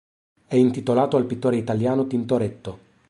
È 0.47 0.55
intitolato 0.55 1.15
al 1.15 1.25
pittore 1.27 1.57
italiano 1.57 2.07
Tintoretto. 2.07 2.79